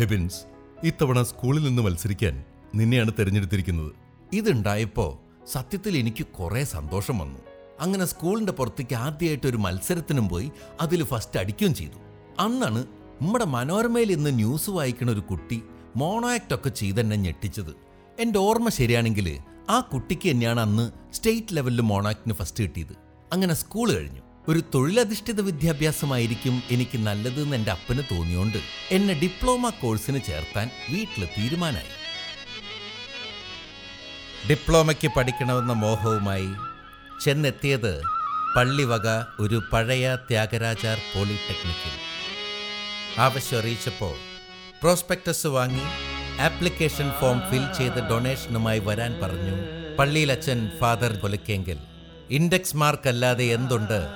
ഹെബിൻസ് 0.00 0.36
ഇത്തവണ 0.84 1.22
സ്കൂളിൽ 1.22 1.64
നിന്ന് 1.64 1.82
മത്സരിക്കാൻ 1.82 2.44
നിന്നെയാണ് 2.74 3.10
തിരഞ്ഞെടുത്തിരിക്കുന്നത്. 3.18 3.92
ഇതുണ്ടായപ്പോൾ 4.32 5.44
സത്യത്തിൽ 5.46 5.96
എനിക്ക് 5.96 6.26
കുറേ 6.26 6.64
സന്തോഷം 6.64 7.18
വന്നു. 7.18 7.38
അങ്ങനെ 7.80 8.04
സ്കൂളിന്റെ 8.04 8.52
പുറത്തേക്ക് 8.52 8.94
ആദ്യമായിട്ട് 8.94 9.46
ഒരു 9.46 9.56
മത്സരത്തിനും 9.56 10.28
പോയി 10.28 10.52
അതിൽ 10.80 11.04
ഫസ്റ്റ് 11.04 11.40
അടിക്കുകയും 11.40 11.74
ചെയ്തു. 11.74 11.98
അന്നാണ് 12.38 12.86
നമ്മുടെ 13.22 13.44
മനോരമയിൽ 13.44 14.12
ഇന്ന് 14.12 14.34
ന്യൂസ് 14.34 14.70
വായിക്കുന്ന 14.70 15.12
ഒരു 15.12 15.20
കുട്ടി 15.20 15.62
മോണോ 15.96 16.30
ആക്ട് 16.30 16.54
ഒക്കെ 16.54 16.68
ചെയ്തെന്നെ 16.68 17.16
ഞെട്ടിച്ചത്. 17.16 17.76
എന്റെ 18.18 18.38
ഓർമ്മ 18.38 18.68
ശരിയാണെങ്കിൽ 18.68 19.38
ആ 19.70 19.80
കുട്ടിക്ക് 19.80 20.30
തന്നെയാണ് 20.30 20.60
അന്ന് 20.60 21.14
സ്റ്റേറ്റ് 21.14 21.56
ലെവലിൽ 21.56 21.80
മോണാക്കിന് 21.80 22.34
ഫസ്റ്റ് 22.34 22.64
കിട്ടിയത്. 22.64 22.94
അങ്ങനെ 23.32 23.54
സ്കൂൾ 23.54 23.92
കഴിഞ്ഞു. 23.92 24.20
ഒരു 24.48 24.62
തൊഴിലധിഷ്ഠിത 24.74 25.40
വിദ്യാഭ്യാസമായിരിക്കും 25.40 26.62
എനിക്ക് 26.70 26.98
നല്ലതെന്ന് 26.98 27.56
എന്റെ 27.56 27.70
അപ്പന് 27.70 28.02
തോന്നിയോണ്ട് 28.12 28.58
എന്നെ 28.90 29.14
ഡിപ്ലോമ 29.14 29.68
കോഴ്സിന് 29.68 30.20
ചേർത്താൻ 30.26 30.70
വീട്ടിൽ 30.90 31.28
തീരുമാനമായി 31.38 31.94
ഡിപ്ലോമയ്ക്ക് 34.50 35.08
പഠിക്കണമെന്ന 35.16 35.72
മോഹവുമായി 35.72 36.48
ചെന്നെത്തിയത് 37.24 38.02
പള്ളിവക 38.56 39.08
ഒരു 39.40 39.62
പഴയ 39.72 40.14
ത്യാഗരാജാർ 40.14 40.96
പോളിടെക്നിക്കിൽ. 41.14 41.94
ആവശ്യം 43.18 43.58
അറിയിച്ചപ്പോൾ 43.58 44.16
പ്രോസ്പെക്ടസ് 44.82 45.46
വാങ്ങി 45.46 45.86
ആപ്ലിക്കേഷൻ 46.40 47.10
ഫോം 47.20 47.40
ഫിൽ 47.40 47.72
ചെയ്ത് 47.78 48.08
ഡൊണേഷനുമായി 48.08 48.78
വരാൻ 48.78 49.20
പറഞ്ഞു. 49.22 49.56
പള്ളിയിലച്ഛൻ 49.96 50.70
ഫാദർ 50.80 51.12
കൊലക്കെങ്കിൽ. 51.12 51.78
ഇൻഡെക്സ് 52.30 52.76
മാർക്ക് 52.76 53.08
അല്ലാതെ 53.08 53.44
എന്തുണ്ട്? 53.44 54.06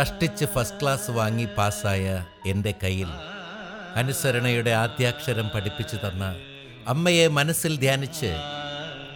കഷ്ടിച്ച് 0.00 0.44
ഫസ്റ്റ് 0.44 0.80
ക്ലാസ് 0.82 1.10
വാങ്ങി 1.10 1.48
പാസ്സായ 1.58 2.24
എന്റെ 2.46 2.74
കയ്യിൽ. 2.82 3.08
അനുസരണയുടെ 3.96 4.70
ആദ്യാക്ഷരം 4.70 5.50
പഠിപ്പിച്ചു 5.54 5.96
തന്ന 5.96 6.36
അമ്മയെ 6.88 7.28
മനസ്സിൽ 7.28 7.76
ധ്യാനിച്ച് 7.76 8.36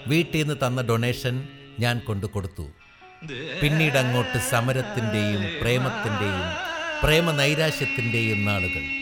വീട്ടിൽ 0.07 0.39
നിന്ന് 0.39 0.55
തന്ന 0.67 0.83
ഡൊണേഷൻ 0.83 1.49
ഞാൻ 1.81 1.99
കൊണ്ടു 1.99 2.27
കൊടുത്തു. 2.27 2.67
പിന്നീട് 3.63 3.99
അങ്ങോട്ട് 3.99 4.39
സമരത്തിന്റെയും 4.39 5.61
പ്രേമത്തിന്റെയും 5.61 6.49
പ്രേമനൈരാശ്യത്തിന്റെയും 7.03 8.45
നാളുകൾ. 8.45 9.00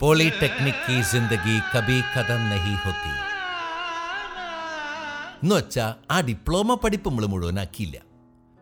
പോളിടെക്നിക് 0.00 0.82
കി 0.86 0.96
ജിന്ദഗി 1.10 1.54
കബി 1.72 1.96
കഥം 2.14 2.40
നഹി 2.48 2.74
ഹോത്തി 2.82 3.12
എന്നുവെച്ചാൽ 5.42 5.92
ആ 6.10 6.20
ഡിപ്ലോമ 6.20 6.74
പഠിപ്പ് 6.74 7.08
നമ്മൾ 7.08 7.26
മുഴുവനാക്കിയില്ല 7.26 7.96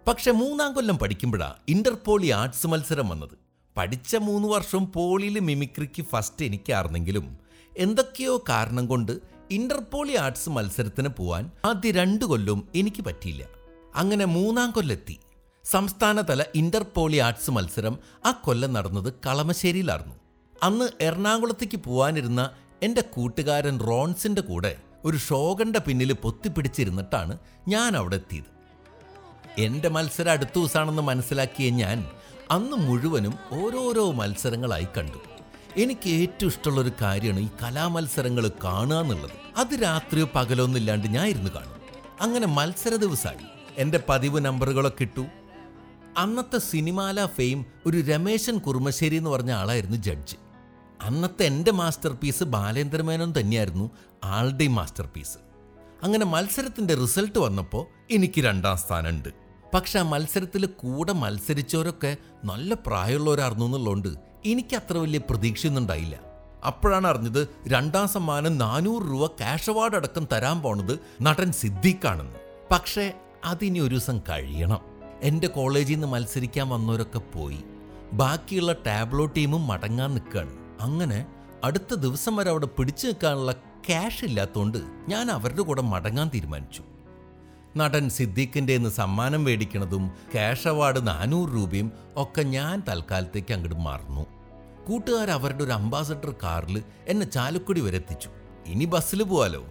പക്ഷെ 0.07 0.31
മൂന്നാം 0.33 0.71
കൊല്ലം 0.75 0.97
പഠിക്കുമ്പോഴാണ് 0.97 1.57
ഇന്റർ 1.69 1.95
പോളി 2.07 2.29
ആർട്സ് 2.31 2.67
മത്സരം 2.67 3.09
വന്നത് 3.09 3.35
പഠിച്ച 3.77 4.17
മൂന്ന് 4.23 4.49
വർഷം 4.49 4.83
പോളിയിൽ 4.93 5.39
മിമിക്രിക്ക് 5.41 6.03
ഫസ്റ്റ് 6.13 6.45
എനിക്കാർന്നെങ്കിലും 6.45 7.27
എന്തൊക്കെയോ 7.77 8.35
കാരണം 8.49 8.87
കൊണ്ട് 8.87 9.15
ഇന്റർപോളി 9.51 10.15
ആർട്സ് 10.17 10.51
മത്സരത്തിന് 10.51 11.09
പോവാൻ 11.09 11.51
ആദ്യ 11.65 11.91
രണ്ട് 11.91 12.25
കൊല്ലവും 12.25 12.69
എനിക്ക് 12.75 13.05
പറ്റിയില്ല 13.05 13.45
അങ്ങനെ 13.95 14.25
മൂന്നാം 14.31 14.71
കൊല്ലെത്തി 14.71 15.17
സംസ്ഥാനതല 15.65 16.43
ഇന്റർപോളി 16.55 17.19
ആർട്സ് 17.19 17.51
മത്സരം 17.51 17.95
ആ 18.25 18.33
കൊല്ലം 18.45 18.73
നടന്നത് 18.73 19.15
കളമശ്ശേരിയിലായിരുന്നു 19.27 20.17
അന്ന് 20.65 20.89
എറണാകുളത്തേക്ക് 21.01 21.77
പോവാനിരുന്ന 21.77 22.51
എന്റെ 22.83 23.01
കൂട്ടുകാരൻ 23.01 23.81
റോൺസിന്റെ 23.81 24.43
കൂടെ 24.43 24.77
ഒരു 25.05 25.17
ഷോകന്റെ 25.17 25.79
പിന്നിൽ 25.79 26.13
പൊത്തിപ്പിടിച്ചിരുന്നിട്ടാണ് 26.13 27.39
ഞാൻ 27.69 27.97
അവിടെ 27.97 28.17
എത്തിയത്. 28.17 28.55
എന്റെ 29.59 29.89
മത്സരം 29.89 30.33
അടുത്ത 30.33 30.51
ദിവസമാണെന്ന് 30.57 31.03
മനസ്സിലാക്കിയ 31.03 31.71
ഞാൻ 31.71 32.07
അന്ന് 32.51 32.77
മുഴുവനും 32.77 33.35
ഓരോരോ 33.53 34.13
മത്സരങ്ങളായി 34.13 34.87
കണ്ടു. 34.97 35.21
എനിക്ക് 35.77 36.09
ഏറ്റവും 36.09 36.49
ഇഷ്ടമുള്ളൊരു 36.49 36.93
കാര്യമാണ് 37.03 37.41
ഈ 37.41 37.49
കലാമത്സരങ്ങൾ 37.63 38.49
കാണുക 38.65 38.97
എന്നുള്ളത്. 38.97 39.31
അത് 39.57 39.83
രാത്രിയോ 39.83 40.29
പകലോ 40.35 40.65
ഒന്നില്ലാണ്ട് 40.65 41.07
ഞാൻ 41.07 41.27
ഇരുന്ന് 41.27 41.51
കാണും. 41.51 41.75
അങ്ങനെ 42.21 42.47
മത്സര 42.47 42.95
ദിവസമായി 42.95 43.45
എന്റെ 43.79 44.01
പതിവ് 44.09 44.45
നമ്പറുകളൊക്കെ 44.45 45.03
ഇട്ടു. 45.03 45.27
അന്നത്തെ 46.19 46.59
സിനിമാല 46.59 47.27
ഫെയിം 47.27 47.67
ഒരു 47.87 48.01
രമേശൻ 48.01 48.59
കുറുമശ്ശേരി 48.59 49.17
എന്ന് 49.17 49.31
പറഞ്ഞ 49.31 49.53
ആളായിരുന്നു 49.53 49.97
ജഡ്ജ്. 49.97 50.44
അന്നത്തെ 51.05 51.45
എന്റെ 51.45 51.71
മാസ്റ്റർ 51.71 52.13
പീസ് 52.13 52.45
ബാലേന്ദ്രമേനോൻ 52.45 53.35
തന്നെയായിരുന്നു 53.41 53.91
ആളുടെയും 54.25 54.75
മാസ്റ്റർ 54.75 55.07
പീസ് 55.07 55.39
അങ്ങനെ 56.03 56.25
മത്സരത്തിന്റെ 56.25 56.95
റിസൾട്ട് 56.95 57.39
വന്നപ്പോൾ 57.39 57.87
എനിക്ക് 58.11 58.41
രണ്ടാം 58.41 58.77
സ്ഥാനമുണ്ട്. 58.77 59.29
പക്ഷെ 59.75 59.99
ആ 59.99 60.03
മത്സരത്തിൽ 60.03 60.67
കൂടെ 60.67 61.13
മത്സരിച്ചവരൊക്കെ 61.13 62.17
നല്ല 62.45 62.75
പ്രായമുള്ളവരായിരുന്നു 62.75 63.67
എന്നുള്ളതുകൊണ്ട് 63.67 64.09
എനിക്ക് 64.45 64.77
അത്ര 64.77 64.97
വലിയ 64.99 65.21
പ്രതീക്ഷയൊന്നും 65.31 65.83
ഉണ്ടായില്ല. 65.83 66.21
അപ്പോഴാണ് 66.67 67.07
അറിഞ്ഞത് 67.07 67.49
രണ്ടാം 67.67 68.09
സമ്മാനം 68.09 68.59
നാനൂറ് 68.59 69.03
രൂപ 69.03 69.27
ക്യാഷ് 69.27 69.71
അവാർഡ് 69.71 69.97
അടക്കം 69.97 70.29
തരാൻ 70.33 70.63
പോണത് 70.63 70.99
നടൻ 71.23 71.53
സിദ്ദീഖാണെന്ന്. 71.53 72.37
പക്ഷേ 72.71 73.13
അതിനി 73.45 73.79
ഒരു 73.79 73.95
ദിവസം 73.95 74.21
കഴിയണം. 74.29 74.81
എന്റെ 75.23 75.47
കോളേജിൽ 75.47 75.95
നിന്ന് 75.95 76.07
മത്സരിക്കാൻ 76.07 76.69
വന്നവരൊക്കെ 76.69 77.19
പോയി. 77.19 77.59
ബാക്കിയുള്ള 78.13 78.73
ടാബ്ലോ 78.87 79.27
ടീമും 79.27 79.67
മടങ്ങാൻ 79.67 80.11
നിൽക്കുകയാണ്. 80.11 80.64
അങ്ങനെ 80.81 81.27
അടുത്ത 81.65 81.95
ദിവസം 81.95 82.37
വരെ 82.37 82.51
അവിടെ 82.51 82.67
പിടിച്ചു 82.67 83.07
നിൽക്കാനുള്ള 83.07 83.53
ക്യാഷ് 83.53 84.25
ഇല്ലാത്തതുകൊണ്ട് 84.25 84.79
ഞാൻ 85.09 85.31
അവരുടെ 85.31 85.63
കൂടെ 85.63 85.83
മടങ്ങാൻ 85.83 86.31
തീരുമാനിച്ചു. 86.35 86.83
നടൻ 87.77 88.09
സിദ്ദീഖിന്റെ 88.09 88.77
നിന്ന് 88.77 88.91
സമ്മാനം 88.91 89.45
മേടിക്കണതും 89.45 90.11
ക്യാഷ് 90.33 90.69
അവാർഡ് 90.69 91.07
നാനൂറ് 91.07 91.55
രൂപയും 91.55 91.93
ഒക്കെ 92.17 92.43
ഞാൻ 92.43 92.83
തൽക്കാലത്തേക്ക് 92.89 93.55
അങ്ങോട്ട് 93.55 93.81
മറന്നു. 93.81 94.27
കൂട്ടുകാർ 94.89 95.31
അവരുടെ 95.31 95.65
ഒരു 95.65 95.71
അംബാസഡർ 95.71 96.35
കാറിൽ 96.43 96.83
എന്നെ 97.09 97.31
ചാലക്കുടി 97.31 97.81
വരെ 97.81 97.97
എത്തിച്ചു. 97.97 98.29
ഇനി 98.67 98.85
ബസ്സിൽ 98.85 99.23
പോവാലോ? 99.23 99.65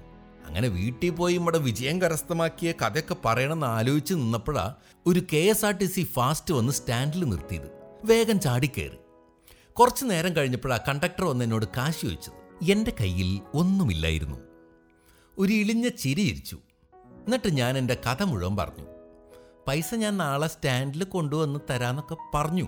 അങ്ങനെ 0.45 0.67
വീട്ടിൽ 0.67 1.09
പോയി 1.09 1.35
ഇവിടെ 1.35 1.57
വിജയം 1.57 2.01
കരസ്ഥമാക്കിയ 2.01 2.71
കഥയൊക്കെ 2.71 3.15
പറയണമെന്ന് 3.25 3.67
ആലോചിച്ച് 3.67 4.13
നിന്നപ്പോഴാണ് 4.13 4.73
ഒരു 5.05 5.19
K 5.33 5.37
S 5.37 5.65
R 5.65 5.77
T 5.77 5.85
C 5.85 6.03
fast 6.03 6.53
വന്ന് 6.53 6.73
സ്റ്റാൻഡിൽ 6.73 7.23
നിർത്തിയത്. 7.23 7.71
വേഗം 8.03 8.39
ചാടിക്കയറി. 8.39 8.97
കുറച്ചു 9.79 10.05
നേരം 10.05 10.35
കഴിഞ്ഞപ്പോഴാ 10.35 10.77
കണ്ടക്ടർ 10.77 11.25
വന്ന് 11.25 11.45
എന്നോട് 11.45 11.65
കാശ് 11.65 12.01
ചോദിച്ചത്. 12.01 12.65
എന്റെ 12.71 12.93
കയ്യിൽ 13.01 13.41
ഒന്നുമില്ലായിരുന്നു. 13.53 14.37
ഒരു 15.37 15.53
ഇളിഞ്ഞ 15.53 15.87
ചിരി 15.87 16.21
ഇരിച്ചു. 16.21 16.59
എന്നിട്ട് 16.95 17.53
ഞാൻ 17.53 17.77
എന്റെ 17.77 17.93
കഥ 17.93 18.23
മുഴുവൻ 18.23 18.55
പറഞ്ഞു. 18.55 18.85
പൈസ 19.67 19.95
ഞാൻ 19.95 20.17
നാളെ 20.17 20.47
സ്റ്റാൻഡിൽ 20.47 21.03
കൊണ്ടുവന്ന് 21.03 21.59
തരാമെന്നൊക്കെ 21.69 22.17
പറഞ്ഞു. 22.33 22.67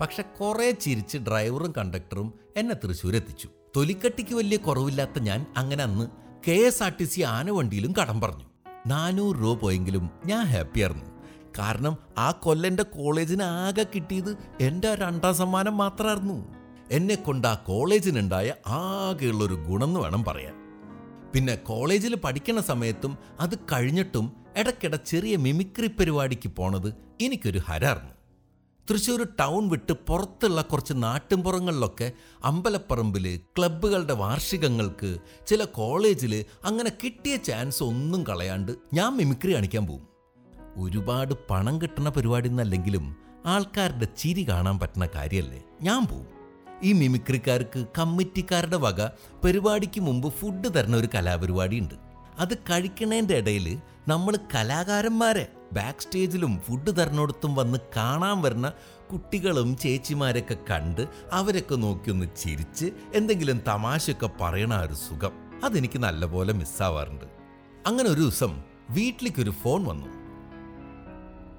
പക്ഷെ 0.00 0.22
കുറേ 0.22 0.70
ചിരിച്ച് 0.70 1.18
ഡ്രൈവറും 1.18 1.72
കണ്ടക്ടറും 1.78 2.34
എന്നെ 2.56 2.74
തൃശ്ശൂർ 2.74 3.16
എത്തിച്ചു 3.16 3.48
തൊലിക്കട്ടിക്ക് 3.76 4.34
വലിയ 4.34 4.56
കുറവില്ലാത്ത 4.56 5.18
ഞാൻ 5.18 5.46
അങ്ങനെ 5.56 5.84
അന്ന് 5.84 6.06
K 6.48 6.52
S 6.52 6.82
R 6.82 6.92
T 7.00 7.04
C 7.04 7.20
ആനവണ്ടിയിലും 7.20 7.92
കടം 7.92 8.20
പറഞ്ഞു. 8.20 8.44
നാനൂറ് 8.86 9.36
രൂപ 9.36 9.58
പോയെങ്കിലും 9.58 10.10
ഞാൻ 10.26 10.44
ഹാപ്പിയായിരുന്നു. 10.44 11.13
കാരണം 11.58 11.98
ആ 12.18 12.30
കൊല്ലെന്റെ 12.30 12.82
കോളേജിന് 12.82 13.42
ആകെ 13.42 13.82
കിട്ടിയത് 13.82 14.36
എന്റെ 14.60 14.94
രണ്ടാം 14.94 15.34
സമ്മാനം 15.34 15.76
മാത്രമായിരുന്നു 15.76 16.54
എന്നെ 16.90 17.14
കൊണ്ട് 17.14 17.48
ആ 17.48 17.54
കോളേജിനുണ്ടായ 17.54 18.54
ആകെയുള്ളൊരു 18.66 19.54
ഗുണമെന്ന് 19.54 20.00
വേണം 20.00 20.24
പറയാൻ. 20.24 20.54
പിന്നെ 21.34 21.56
കോളേജിൽ 21.56 22.14
പഠിക്കുന്ന 22.14 22.60
സമയത്തും 22.60 23.18
അത് 23.40 23.58
കഴിഞ്ഞിട്ടും 23.72 24.32
ഇടയ്ക്കിടെ 24.56 24.96
ചെറിയ 24.96 25.36
മിമിക്രി 25.36 25.86
പരിപാടിക്ക് 25.86 26.48
പോണത് 26.48 26.94
എനിക്കൊരു 27.20 27.58
ഹരായിരുന്നു 27.58 28.10
തൃശ്ശൂർ 28.90 29.28
ടൗൺ 29.40 29.68
വിട്ട് 29.68 29.92
പുറത്തുള്ള 29.92 30.62
കുറച്ച് 30.62 30.92
നാട്ടിൻപുറങ്ങളിലൊക്കെ 30.96 32.12
അമ്പലപ്പറമ്പിൽ 32.44 33.40
ക്ലബ്ബുകളുടെ 33.58 34.12
വാർഷികങ്ങൾക്ക് 34.12 35.18
ചില 35.46 35.64
കോളേജിൽ 35.64 36.44
അങ്ങനെ 36.64 36.90
കിട്ടിയ 37.04 37.36
ചാൻസ് 37.36 37.82
ഒന്നും 37.82 38.22
കളയാണ്ട് 38.22 38.72
ഞാൻ 38.92 39.16
മിമിക്രി 39.16 39.54
കാണിക്കാൻ 39.54 39.86
പോകും 39.86 40.13
ഒരുപാട് 40.76 41.34
പണം 41.50 41.82
കിട്ടുന്ന 41.82 42.08
പരിപാടി 42.10 42.48
എന്നല്ലെങ്കിലും 42.48 43.16
ആൾക്കാരുടെ 43.46 44.08
ചിരി 44.16 44.48
കാണാൻ 44.48 44.78
പറ്റുന്ന 44.78 45.08
കാര്യമല്ലേ 45.14 45.62
ഞാൻ 45.82 46.06
പോവും. 46.06 46.26
ഈ 46.82 46.92
മിമിക്രിക്കാർക്ക് 46.92 47.86
കമ്മിറ്റിക്കാരുടെ 47.98 48.76
വക 48.76 49.06
പരിപാടിക്ക് 49.44 50.00
മുമ്പ് 50.00 50.32
ഫുഡ് 50.32 50.74
തരുന്ന 50.74 50.96
ഒരു 50.96 51.08
കലാപരിപാടി 51.14 51.80
ഉണ്ട് 51.80 51.94
അത് 52.38 52.58
കഴിക്കണേന്റെ 52.58 53.34
ഇടയിൽ 53.34 53.78
നമ്മൾ 54.08 54.38
കലാകാരന്മാരെ 54.54 55.52
ബാക്ക് 55.72 56.00
സ്റ്റേജിലും 56.00 56.60
ഫുഡ് 56.60 56.96
തരണോടത്തും 56.96 57.54
വന്ന് 57.54 57.78
കാണാൻ 57.96 58.42
വരുന്ന 58.42 58.72
കുട്ടികളും 59.12 59.76
ചേച്ചിമാരൊക്കെ 59.76 60.56
കണ്ട് 60.70 61.08
അവരൊക്കെ 61.32 61.74
നോക്കി 61.74 62.10
ഒന്ന് 62.10 62.26
ചിരിച്ച് 62.36 62.92
എന്തെങ്കിലും 63.14 63.62
തമാശയൊക്കെ 63.66 64.30
പറയണ 64.40 64.74
ഒരു 64.74 64.94
സുഖം. 64.94 65.32
അതെനിക്ക് 65.64 65.98
നല്ലപോലെ 65.98 66.52
മിസ്സാവാറുണ്ട് 66.52 67.24
അങ്ങനെ 67.86 68.10
ഒരു 68.10 68.20
ദിവസം 68.20 68.62
വീട്ടിലേക്കൊരു 68.90 69.50
ഫോൺ 69.50 69.84
വന്നു. 69.84 70.23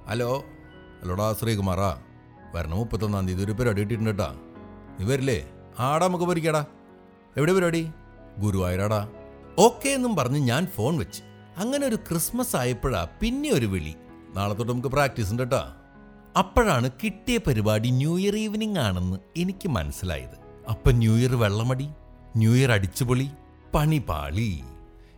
ഹലോ. 0.10 0.44
ഹലോടാ 1.04 1.34
ശ്രീകുമാറാ. 1.34 2.02
വരണം 2.56 2.78
മുപ്പത്തൊന്നാം 2.78 3.28
തീയതി 3.28 3.44
ഒരു 3.44 3.52
പരിപാടി 3.52 3.82
ഇട്ടിട്ടുണ്ട് 3.82 4.10
കേട്ടാ. 4.10 4.36
നീ 5.00 5.06
വരില്ലേ? 5.06 5.50
ആടാ 5.80 6.08
നമുക്ക് 6.08 6.26
പരിക്കാടാ 6.26 6.66
എവിടെ 7.38 7.54
പരിപാടി? 7.54 7.90
ഗുരുവായൂരാടാ. 8.38 9.10
ഓക്കെ 9.60 9.90
എന്നും 9.90 10.16
പറഞ്ഞ് 10.16 10.38
ഞാൻ 10.38 10.68
ഫോൺ 10.68 10.98
വെച്ച്. 10.98 11.22
അങ്ങനെ 11.58 11.88
ഒരു 11.88 11.96
ക്രിസ്മസ് 11.96 12.56
ആയപ്പോഴാ 12.56 13.08
പിന്നെ 13.22 13.52
ഒരു 13.52 13.66
വിളി. 13.66 13.96
നാളെ 14.36 14.54
തൊട്ട് 14.54 14.72
നമുക്ക് 14.72 14.88
പ്രാക്ടീസ് 14.88 15.32
ഉണ്ട് 15.32 15.44
കേട്ടാ. 15.44 15.76
അപ്പോഴാണ് 16.38 16.90
കിട്ടിയ 17.04 17.38
പരിപാടി 17.38 17.90
ന്യൂ 17.90 18.18
ഇയർ 18.18 18.36
ഈവനിങ് 18.36 18.78
ആണെന്ന് 18.78 19.18
എനിക്ക് 19.38 19.68
മനസ്സിലായത്. 19.68 20.68
അപ്പൊ 20.70 20.92
ന്യൂ 20.92 21.16
ഇയർ 21.16 21.36
വെള്ളമടി 21.36 21.90
ന്യൂ 22.36 22.54
ഇയർ 22.54 22.72
അടിച്ചുപൊളി 22.72 23.30
പണി 23.74 23.98
പാളി. 23.98 24.64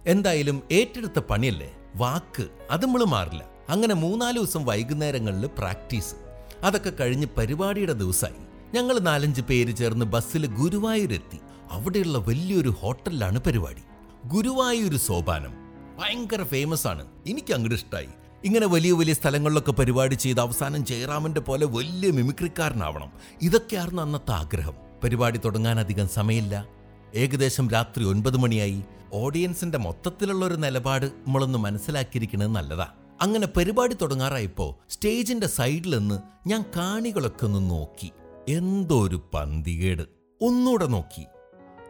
എന്തായാലും 0.08 0.64
ഏറ്റെടുത്ത 0.72 1.20
പണിയല്ലേ? 1.20 1.74
വാക്ക് 1.96 2.48
അത് 2.72 2.86
നമ്മൾ 2.86 3.04
മാറില്ല. 3.04 3.57
അങ്ങനെ 3.70 3.94
മൂന്നാൽ 3.94 4.34
ദിവസം 4.34 4.66
വൈകുന്നേരങ്ങളിൽ 4.66 5.50
പ്രാക്ടീസ്. 5.58 6.16
അതൊക്കെ 6.64 6.90
കഴിഞ്ഞ് 6.90 7.28
പരിപാടിയുടെ 7.38 7.94
ദിവസമായി. 7.94 8.48
ഞങ്ങൾ 8.74 9.00
നാലഞ്ച് 9.00 9.42
പേര് 9.42 9.76
ചേർന്ന് 9.76 10.06
ബസ്സിൽ 10.06 10.46
ഗുരുവായൂരെത്തി. 10.46 11.40
അവിടെയുള്ള 11.72 12.18
വലിയൊരു 12.18 12.70
ഹോട്ടലിലാണ് 12.70 13.42
പരിപാടി. 13.42 13.82
ഗുരുവായൂർ 14.26 14.98
സോപാനം. 14.98 15.54
ഭയങ്കര 16.00 16.44
ഫേമസ് 16.44 16.88
ആണ്. 16.88 17.06
എനിക്ക് 17.28 17.54
അങ്ങോട്ട് 17.54 17.76
ഇഷ്ടമായി 17.76 18.08
ഇങ്ങനെ 18.46 18.68
വലിയ 18.68 18.92
വലിയ 18.92 19.14
സ്ഥലങ്ങളിലൊക്കെ 19.14 19.72
പരിപാടി 19.72 20.16
ചെയ്ത് 20.16 20.40
അവസാനം 20.40 20.86
ജയറാമന്റെ 20.86 21.42
പോലെ 21.42 21.66
വലിയ 21.66 22.12
മിമിക്രിക്കാരനാവണം. 22.12 23.12
ഇതൊക്കെയായിരുന്നു 23.42 24.02
അന്നത്തെ 24.02 24.32
ആഗ്രഹം. 24.32 24.74
പരിപാടി 25.04 25.40
തുടങ്ങാൻ 25.46 25.80
അധികം 25.80 26.08
സമയമില്ല. 26.08 26.68
ഏകദേശം 27.16 27.70
രാത്രി 27.70 28.04
ഒൻപത് 28.04 28.38
മണിയായി. 28.38 28.84
ഓഡിയൻസിന്റെ 29.14 29.78
മൊത്തത്തിലുള്ള 29.78 30.46
ഒരു 30.46 30.54
നിലപാട് 30.54 31.06
നമ്മളൊന്ന് 31.06 31.60
മനസ്സിലാക്കിയിരിക്കുന്നത് 31.60 32.56
നല്ലതാ. 32.56 32.88
അങ്ങനെ 33.22 33.48
പരിപാടി 33.48 33.94
തുടങ്ങാറായപ്പോ 33.94 34.78
സ്റ്റേജിന്റെ 34.90 35.48
സൈഡിൽ 35.48 35.98
നിന്ന് 35.98 36.50
ഞാൻ 36.50 36.66
കാണികളൊക്കെ 36.76 37.46
ഒന്ന് 37.46 37.70
നോക്കി. 37.70 38.12
എന്തോ 38.50 39.08
ഒരു 39.08 39.30
പന്തികേട്. 39.34 40.02
ഒന്നുകൂടെ 40.42 40.88
നോക്കി. 40.88 41.26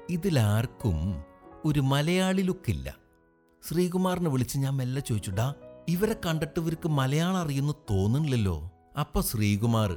ഇതിലാർക്കും 0.10 1.24
ഒരു 1.66 1.80
മലയാളി 1.80 2.42
ലുക്കില്ല. 2.42 2.96
ശ്രീകുമാറിനെ 3.70 4.30
വിളിച്ച് 4.30 4.58
ഞാൻ 4.58 4.78
മെല്ലെ 4.78 5.02
ചോദിച്ചുടാ 5.02 5.54
ഇവരെ 5.88 6.16
കണ്ടിട്ട് 6.26 6.60
ഇവർക്ക് 6.60 6.90
മലയാളം 6.90 7.38
അറിയുന്നു 7.38 7.74
തോന്നുന്നില്ലല്ലോ? 7.90 8.72
അപ്പൊ 9.00 9.22
ശ്രീകുമാർ 9.22 9.92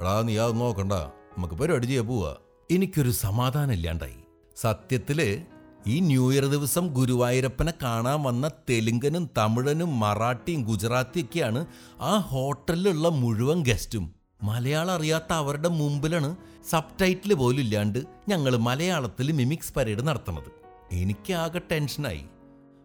എടാ 0.00 0.22
നീ 0.22 0.36
അത് 0.36 0.60
നോക്കണ്ട. 0.60 0.92
നമുക്ക് 0.92 1.54
പരിപാടി 1.54 1.86
ചെയ്യാൻ 1.86 2.06
പോവാ. 2.06 2.36
എനിക്കൊരു 2.70 3.10
സമാധാനം 3.10 3.72
ഇല്ലാണ്ടായി. 3.72 4.18
സത്യത്തിൽ 4.56 5.42
ഈ 5.86 6.00
ന്യൂ 6.00 6.32
ഇയർ 6.32 6.44
ദിവസം 6.44 6.86
ഗുരുവായൂരപ്പനെ 6.86 7.72
കാണാൻ 7.82 8.22
വന്ന 8.22 8.48
തെലുങ്കനും 8.48 9.30
തമിഴനും 9.38 10.00
മറാഠിയും 10.00 10.62
ഗുജറാത്തിയൊക്കെയാണ് 10.62 11.66
ആ 12.00 12.16
ഹോട്ടലിലുള്ള 12.16 13.08
മുഴുവൻ 13.08 13.64
ഗസ്റ്റും. 13.64 14.14
മലയാളം 14.42 14.94
അറിയാത്ത 14.94 15.32
അവരുടെ 15.32 15.68
മുമ്പിലാണ് 15.68 16.36
സബ് 16.70 17.02
ടൈറ്റിൽ 17.02 17.34
പോലും 17.34 17.60
ഇല്ലാണ്ട് 17.60 17.98
ഞങ്ങൾ 18.28 18.56
മലയാളത്തിൽ 18.56 19.32
മിമിക്സ് 19.32 19.74
പരേഡ് 19.74 20.06
നടത്തുന്നത്. 20.06 20.50
എനിക്ക് 20.92 21.32
ആകെ 21.32 21.60
ടെൻഷനായി. 21.72 22.24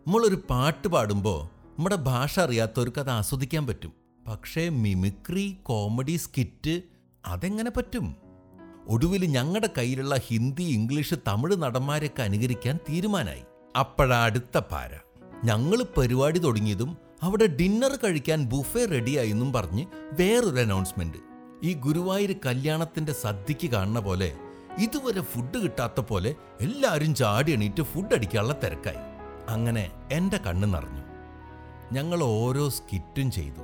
നമ്മളൊരു 0.08 0.42
പാട്ട് 0.50 0.88
പാടുമ്പോൾ 0.88 1.46
നമ്മുടെ 1.78 1.96
ഭാഷ 1.96 2.40
അറിയാത്തവർക്ക് 2.40 3.00
അത് 3.00 3.10
ആസ്വദിക്കാൻ 3.10 3.68
പറ്റും. 3.68 3.94
പക്ഷേ 4.28 4.70
മിമിക്രി 4.70 5.58
കോമഡി 5.64 6.16
സ്കിറ്റ് 6.16 6.82
അതെങ്ങനെ 7.26 7.70
പറ്റും? 7.70 8.25
ഒടുവിൽ 8.88 9.26
ഞങ്ങളുടെ 9.26 9.70
കയ്യിലുള്ള 9.78 10.16
ഹിന്ദി 10.28 10.64
ഇംഗ്ലീഷ് 10.64 11.14
തമിഴ് 11.28 11.62
നടന്മാരെയൊക്കെ 11.62 12.24
അനുകരിക്കാൻ 12.24 12.80
തീരുമാനമായി 12.90 13.44
അപ്പോഴാ 13.80 14.26
അടുത്ത 14.26 14.58
പാര. 14.58 14.90
ഞങ്ങൾ 15.44 15.86
പരിപാടി 15.98 16.40
തുടങ്ങിയതും 16.40 16.98
അവിടെ 17.22 17.48
ഡിന്നർ 17.48 17.96
കഴിക്കാൻ 17.96 18.46
ബുഫേ 18.46 18.86
റെഡിയായെന്നും 18.86 19.54
പറഞ്ഞ് 19.54 19.86
വേറൊരു 20.12 20.60
അനൗൺസ്മെന്റ് 20.60 21.18
ഈ 21.64 21.74
ഗുരുവായൂർ 21.74 22.36
കല്യാണത്തിന്റെ 22.46 23.14
സദ്യക്ക് 23.14 23.68
കാണുന്ന 23.68 24.00
പോലെ 24.00 24.36
ഇതുവരെ 24.78 25.22
ഫുഡ് 25.22 25.58
കിട്ടാത്ത 25.64 26.00
പോലെ 26.00 26.36
എല്ലാവരും 26.62 27.16
ചാടി 27.16 27.52
എണീറ്റ് 27.52 27.84
ഫുഡ് 27.84 28.14
അടിക്കാനുള്ള 28.14 28.56
തിരക്കായി. 28.64 29.02
അങ്ങനെ 29.50 29.92
എന്റെ 30.12 30.38
കണ്ണ് 30.38 30.74
നിറഞ്ഞു. 30.74 31.02
ഞങ്ങൾ 31.92 32.24
ഓരോ 32.24 32.70
സ്കിറ്റും 32.70 33.32
ചെയ്തു. 33.32 33.62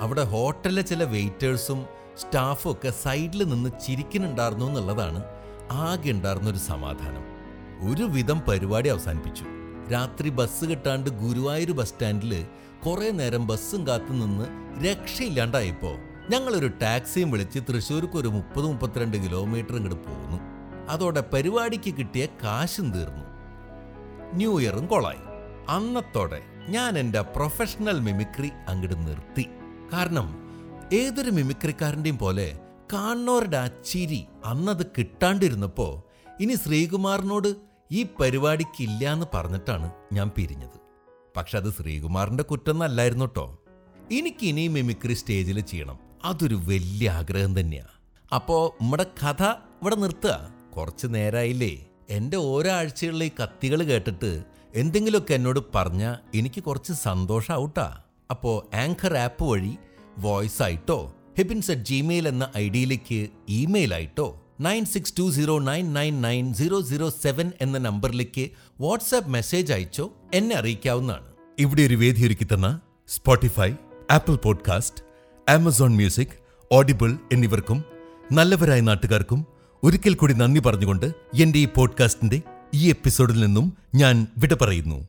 അവിടെ 0.00 0.24
ഹോട്ടലിലെ 0.24 0.82
ചില 0.82 1.04
വെയിറ്റേഴ്സും 1.04 1.86
സ്റ്റാഫും 2.18 2.72
ഒക്കെ 2.72 2.90
സൈഡിൽ 2.90 3.44
നിന്ന് 3.44 3.70
ചിരിക്കുന്നുണ്ടായിരുന്നു 3.86 4.66
എന്നുള്ളതാണ് 4.66 5.24
ആകെ 5.72 6.10
ഉണ്ടായിരുന്ന 6.10 6.50
ഒരു 6.50 6.58
സമാധാനം. 6.58 7.34
ഒരുവിധം 7.90 8.40
പരിപാടി 8.40 8.88
അവസാനിപ്പിച്ചു. 8.88 9.44
രാത്രി 9.92 10.28
ബസ് 10.28 10.64
കിട്ടാണ്ട് 10.64 11.10
ഗുരുവായൂർ 11.10 11.70
ബസ് 11.70 11.88
സ്റ്റാൻഡിൽ 11.88 12.46
കുറേ 12.86 13.10
നേരം 13.10 13.46
ബസ്സും 13.46 13.86
കാത്തു 13.86 14.12
നിന്ന് 14.12 14.44
രക്ഷയില്ലാണ്ടായപ്പോൾ 14.84 15.98
ഞങ്ങളൊരു 16.30 16.66
ടാക്സിയും 16.66 17.30
വിളിച്ച് 17.30 17.58
തൃശ്ശൂർക്ക് 17.58 18.16
ഒരു 18.16 18.28
മുപ്പത് 18.28 18.64
മുപ്പത്തിരണ്ട് 18.64 19.16
കിലോമീറ്റർ 19.16 19.76
ഇങ്ങോട്ട് 19.76 20.08
പോന്നു. 20.08 20.40
അതോടെ 20.88 21.24
പരിപാടിക്ക് 21.32 21.94
കിട്ടിയ 21.94 22.26
കാശും 22.26 22.92
തീർന്നു. 22.92 23.24
ന്യൂ 24.34 24.60
ഇയറും 24.60 24.86
കൊളായി. 24.86 25.18
അന്നത്തോടെ 25.68 26.42
ഞാൻ 26.68 26.98
എന്റെ 26.98 27.20
പ്രൊഫഷണൽ 27.20 28.00
മിമിക്രി 28.00 28.50
അങ്ങോട്ട് 28.68 29.06
നിർത്തി. 29.06 29.48
കാരണം 29.92 30.43
ഏതൊരു 30.92 31.30
മിമിക്രിക്കാരന്റെയും 31.30 32.18
പോലെ 32.18 32.60
കാണുന്നവരുടെ 32.92 33.56
ആ 33.56 33.66
ചിരി 33.66 34.26
അന്നത് 34.44 34.86
കിട്ടാണ്ടിരുന്നപ്പോൾ 34.86 36.02
ഇനി 36.40 36.54
ശ്രീകുമാറിനോട് 36.54 37.54
ഈ 37.92 38.06
പരിപാടിക്കില്ല 38.20 39.12
എന്ന് 39.12 39.26
പറഞ്ഞിട്ടാണ് 39.34 39.90
ഞാൻ 40.12 40.28
പിരിഞ്ഞത്. 40.28 40.78
പക്ഷെ 41.36 41.58
അത് 41.58 41.72
ശ്രീകുമാറിന്റെ 41.72 42.42
കുറ്റം 42.42 42.72
എന്നല്ലായിരുന്നു 42.72 43.24
കേട്ടോ 43.24 43.58
എനിക്കിനി 44.12 44.68
മിമിക്രി 44.68 45.14
സ്റ്റേജിൽ 45.14 45.60
ചെയ്യണം. 45.60 45.98
അതൊരു 46.24 46.54
വലിയ 46.54 47.10
ആഗ്രഹം 47.10 47.60
തന്നെയാണ് 47.60 47.94
അപ്പോൾ 48.34 48.82
നമ്മുടെ 48.82 49.06
കഥ 49.22 49.42
ഇവിടെ 49.80 49.94
നിർത്തുക. 49.94 50.52
കുറച്ച് 50.76 51.06
നേരായില്ലേ. 51.06 51.86
എന്റെ 52.10 52.36
ഓരോ 52.36 52.70
ഈ 53.22 53.30
കത്തികൾ 53.42 53.82
കേട്ടിട്ട് 53.82 54.44
എന്തെങ്കിലുമൊക്കെ 54.74 55.34
എന്നോട് 55.34 55.60
പറഞ്ഞാൽ 55.74 56.16
എനിക്ക് 56.34 56.62
കുറച്ച് 56.62 56.92
സന്തോഷമാവട്ടാ 56.92 58.02
അപ്പോൾ 58.30 58.76
ആങ്കർ 58.76 59.16
ആപ്പ് 59.16 59.44
വഴി 59.44 59.78
വോയിസ് 60.18 60.62
ആയിട്ടോ 60.62 61.14
ഹിബിൻസ് 61.38 61.70
അറ്റ് 61.70 61.82
ജിമെയിൽ 61.82 62.28
എന്ന 62.28 62.48
ഐ 62.56 62.68
ഡിയിലേക്ക് 62.68 63.28
ഇമെയിൽ 63.48 63.94
ആയിട്ടോ 63.94 64.40
nine 64.60 64.84
six 64.84 65.14
two 65.18 65.30
zero 65.30 65.58
nine 65.58 65.94
nine 65.94 66.22
nine 66.22 66.54
zero 66.54 66.82
zero 66.82 67.10
seven 67.10 67.52
എന്ന 67.60 67.78
നമ്പറിലേക്ക് 67.78 68.50
വാട്സാപ്പ് 68.80 69.30
മെസ്സേജ് 69.30 69.72
അയച്ചോ? 69.72 70.12
എന്നെ 70.34 70.56
അറിയിക്കാവുന്നതാണ്. 70.56 71.24
ഇവിടെ 71.58 71.82
ഒരു 71.82 71.94
വേദി 71.94 72.26
ഒരുക്കി 72.26 72.44
തന്ന 72.44 72.80
Spotify 73.08 73.72
Apple 74.10 74.36
podcast 74.36 75.04
Amazon 75.52 75.96
music 75.96 76.28
Audible 76.72 77.18
എന്നിവർക്കും 77.32 77.84
നല്ലവരായ 78.32 78.80
നാട്ടുകാർക്കും 78.80 79.46
ഒരിക്കൽ 79.82 80.14
കൂടി 80.14 80.32
നന്ദി 80.32 80.60
പറഞ്ഞുകൊണ്ട് 80.60 81.06
എന്റെ 81.42 81.58
ഈ 81.58 81.64
പോഡ്കാസ്റ്റിന്റെ 81.64 82.42
ഈ 82.74 82.88
എപ്പിസോഡിൽ 82.88 83.44
നിന്നും 83.44 83.76
ഞാൻ 83.94 84.26
വിട 84.38 84.54
പറയുന്നു. 84.54 85.08